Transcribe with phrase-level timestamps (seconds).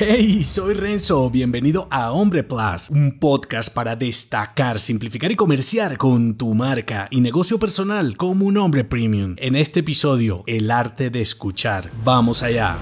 [0.00, 6.36] Hey, soy Renzo, bienvenido a Hombre Plus, un podcast para destacar, simplificar y comerciar con
[6.36, 9.34] tu marca y negocio personal como un hombre premium.
[9.38, 11.90] En este episodio, el arte de escuchar.
[12.04, 12.78] Vamos allá.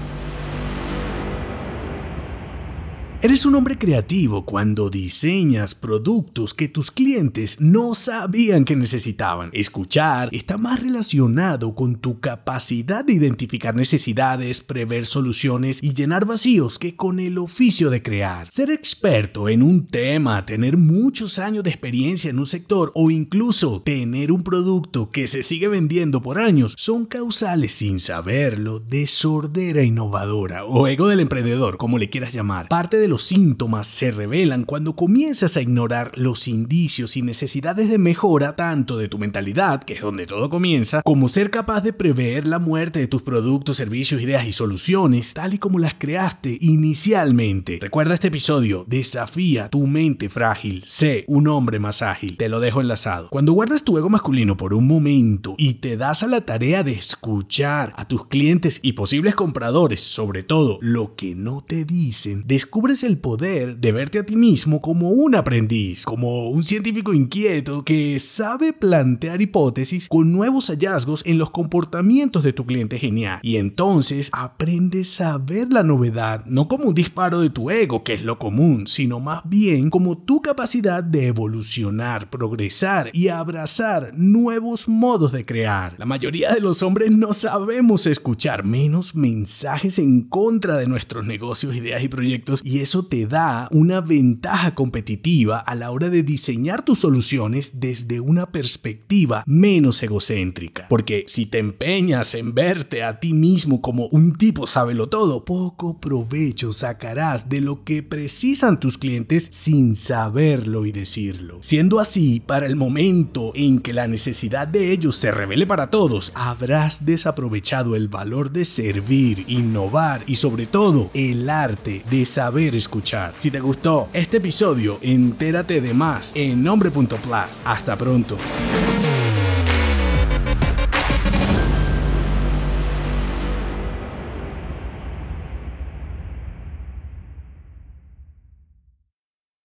[3.19, 9.49] Eres un hombre creativo cuando diseñas productos que tus clientes no sabían que necesitaban.
[9.53, 16.77] Escuchar está más relacionado con tu capacidad de identificar necesidades, prever soluciones y llenar vacíos
[16.77, 18.51] que con el oficio de crear.
[18.51, 23.81] Ser experto en un tema, tener muchos años de experiencia en un sector o incluso
[23.81, 29.81] tener un producto que se sigue vendiendo por años son causales sin saberlo de sordera
[29.81, 32.67] innovadora o ego del emprendedor, como le quieras llamar.
[32.67, 37.97] Parte de los síntomas se revelan cuando comienzas a ignorar los indicios y necesidades de
[37.97, 42.45] mejora tanto de tu mentalidad, que es donde todo comienza, como ser capaz de prever
[42.45, 47.79] la muerte de tus productos, servicios, ideas y soluciones tal y como las creaste inicialmente.
[47.81, 52.37] Recuerda este episodio, desafía tu mente frágil, sé un hombre más ágil.
[52.37, 53.29] Te lo dejo enlazado.
[53.29, 56.93] Cuando guardas tu ego masculino por un momento y te das a la tarea de
[56.93, 62.96] escuchar a tus clientes y posibles compradores, sobre todo lo que no te dicen, descubres
[63.03, 68.19] el poder de verte a ti mismo como un aprendiz, como un científico inquieto que
[68.19, 73.39] sabe plantear hipótesis con nuevos hallazgos en los comportamientos de tu cliente genial.
[73.43, 78.13] Y entonces aprendes a ver la novedad no como un disparo de tu ego, que
[78.13, 84.87] es lo común, sino más bien como tu capacidad de evolucionar, progresar y abrazar nuevos
[84.87, 85.95] modos de crear.
[85.97, 91.75] La mayoría de los hombres no sabemos escuchar menos mensajes en contra de nuestros negocios,
[91.75, 96.85] ideas y proyectos y eso te da una ventaja competitiva a la hora de diseñar
[96.85, 100.87] tus soluciones desde una perspectiva menos egocéntrica.
[100.87, 105.99] Porque si te empeñas en verte a ti mismo como un tipo sábelo todo, poco
[105.99, 111.57] provecho sacarás de lo que precisan tus clientes sin saberlo y decirlo.
[111.59, 116.31] Siendo así, para el momento en que la necesidad de ellos se revele para todos,
[116.35, 123.33] habrás desaprovechado el valor de servir, innovar y sobre todo el arte de saber escuchar.
[123.37, 127.63] Si te gustó este episodio, entérate de más en nombre.plus.
[127.65, 128.37] Hasta pronto.